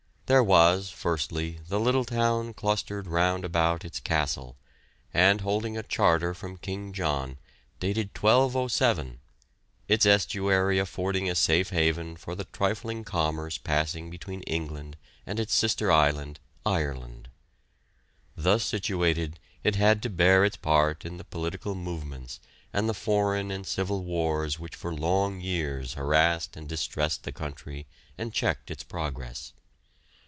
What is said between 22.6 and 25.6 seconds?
and the foreign and civil wars which for long